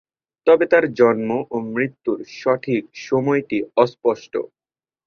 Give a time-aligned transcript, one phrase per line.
[0.47, 4.33] তবে তার জন্ম ও মৃত্যুর সঠিক সময়টি অস্পষ্ট।